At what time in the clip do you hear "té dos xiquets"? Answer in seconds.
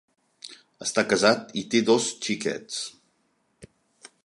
1.75-2.83